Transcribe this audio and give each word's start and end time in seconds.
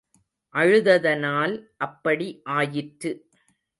அழுததனால் 0.55 1.53
அப்படி 1.77 2.27
ஆயிற்று. 2.49 3.11